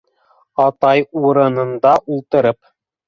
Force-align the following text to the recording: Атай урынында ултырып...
Атай 0.63 1.05
урынында 1.25 1.93
ултырып... 2.17 2.63